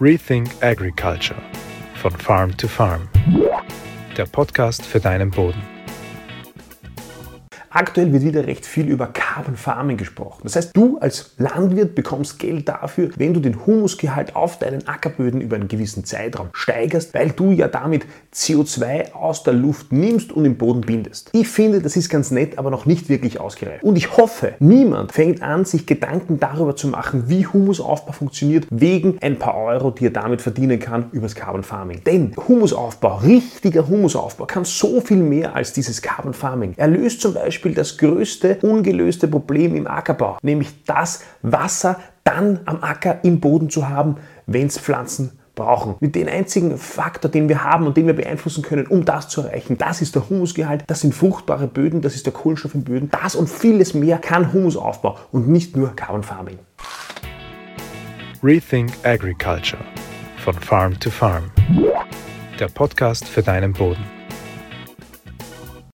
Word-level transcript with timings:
Rethink 0.00 0.50
Agriculture 0.60 1.40
von 1.94 2.10
Farm 2.10 2.56
to 2.56 2.66
Farm. 2.66 3.08
Der 4.16 4.26
Podcast 4.26 4.84
für 4.84 4.98
deinen 4.98 5.30
Boden. 5.30 5.62
Aktuell 7.70 8.12
wird 8.12 8.24
wieder 8.24 8.44
recht 8.44 8.66
viel 8.66 8.88
über 8.88 9.06
Carbon 9.34 9.56
Farming 9.56 9.96
gesprochen. 9.96 10.42
Das 10.44 10.54
heißt, 10.54 10.76
du 10.76 10.98
als 10.98 11.32
Landwirt 11.38 11.96
bekommst 11.96 12.38
Geld 12.38 12.68
dafür, 12.68 13.10
wenn 13.16 13.34
du 13.34 13.40
den 13.40 13.66
Humusgehalt 13.66 14.36
auf 14.36 14.60
deinen 14.60 14.86
Ackerböden 14.86 15.40
über 15.40 15.56
einen 15.56 15.66
gewissen 15.66 16.04
Zeitraum 16.04 16.50
steigerst, 16.52 17.14
weil 17.14 17.30
du 17.30 17.50
ja 17.50 17.66
damit 17.66 18.06
CO2 18.32 19.12
aus 19.12 19.42
der 19.42 19.54
Luft 19.54 19.90
nimmst 19.90 20.30
und 20.30 20.44
im 20.44 20.56
Boden 20.56 20.82
bindest. 20.82 21.30
Ich 21.32 21.48
finde, 21.48 21.80
das 21.80 21.96
ist 21.96 22.10
ganz 22.10 22.30
nett, 22.30 22.58
aber 22.58 22.70
noch 22.70 22.86
nicht 22.86 23.08
wirklich 23.08 23.40
ausgereift. 23.40 23.82
Und 23.82 23.96
ich 23.96 24.16
hoffe, 24.16 24.54
niemand 24.60 25.10
fängt 25.10 25.42
an, 25.42 25.64
sich 25.64 25.84
Gedanken 25.84 26.38
darüber 26.38 26.76
zu 26.76 26.86
machen, 26.86 27.24
wie 27.26 27.44
Humusaufbau 27.44 28.12
funktioniert, 28.12 28.68
wegen 28.70 29.18
ein 29.20 29.40
paar 29.40 29.56
Euro, 29.56 29.90
die 29.90 30.06
er 30.06 30.10
damit 30.12 30.42
verdienen 30.42 30.78
kann 30.78 31.06
übers 31.10 31.34
Carbon 31.34 31.64
Farming. 31.64 32.02
Denn 32.04 32.36
Humusaufbau, 32.36 33.16
richtiger 33.16 33.88
Humusaufbau, 33.88 34.46
kann 34.46 34.64
so 34.64 35.00
viel 35.00 35.16
mehr 35.16 35.56
als 35.56 35.72
dieses 35.72 36.00
Carbon 36.00 36.34
Farming. 36.34 36.74
Er 36.76 36.86
löst 36.86 37.20
zum 37.20 37.34
Beispiel 37.34 37.74
das 37.74 37.98
größte 37.98 38.58
ungelöste 38.62 39.23
Problem 39.28 39.74
im 39.74 39.86
Ackerbau, 39.86 40.38
nämlich 40.42 40.84
das 40.84 41.22
Wasser 41.42 41.98
dann 42.24 42.60
am 42.64 42.82
Acker 42.82 43.20
im 43.22 43.40
Boden 43.40 43.70
zu 43.70 43.88
haben, 43.88 44.16
wenn 44.46 44.66
es 44.66 44.78
Pflanzen 44.78 45.38
brauchen. 45.54 45.94
Mit 46.00 46.14
dem 46.14 46.28
einzigen 46.28 46.76
Faktor, 46.78 47.30
den 47.30 47.48
wir 47.48 47.62
haben 47.62 47.86
und 47.86 47.96
den 47.96 48.06
wir 48.06 48.14
beeinflussen 48.14 48.62
können, 48.62 48.86
um 48.86 49.04
das 49.04 49.28
zu 49.28 49.42
erreichen, 49.42 49.78
das 49.78 50.02
ist 50.02 50.14
der 50.14 50.28
Humusgehalt, 50.28 50.84
das 50.86 51.00
sind 51.00 51.14
fruchtbare 51.14 51.66
Böden, 51.66 52.00
das 52.00 52.14
ist 52.14 52.26
der 52.26 52.32
Kohlenstoff 52.32 52.74
in 52.74 52.84
Böden. 52.84 53.10
Das 53.10 53.36
und 53.36 53.48
vieles 53.48 53.94
mehr 53.94 54.18
kann 54.18 54.52
Humusaufbau 54.52 55.16
und 55.32 55.48
nicht 55.48 55.76
nur 55.76 55.94
Carbon 55.94 56.22
Farming. 56.22 56.58
Rethink 58.42 58.92
Agriculture 59.04 59.84
von 60.38 60.54
Farm 60.54 60.98
to 61.00 61.10
Farm. 61.10 61.50
Der 62.58 62.68
Podcast 62.68 63.26
für 63.26 63.42
deinen 63.42 63.72
Boden. 63.72 64.13